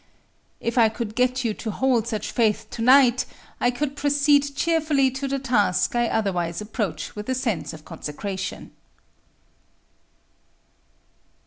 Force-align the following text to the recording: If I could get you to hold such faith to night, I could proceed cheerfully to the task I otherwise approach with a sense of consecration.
If 0.59 0.79
I 0.79 0.89
could 0.89 1.13
get 1.13 1.45
you 1.45 1.53
to 1.53 1.69
hold 1.69 2.07
such 2.07 2.31
faith 2.31 2.65
to 2.71 2.81
night, 2.81 3.25
I 3.59 3.69
could 3.69 3.95
proceed 3.95 4.55
cheerfully 4.55 5.11
to 5.11 5.27
the 5.27 5.37
task 5.37 5.95
I 5.95 6.07
otherwise 6.07 6.59
approach 6.59 7.15
with 7.15 7.29
a 7.29 7.35
sense 7.35 7.71
of 7.71 7.85
consecration. 7.85 8.71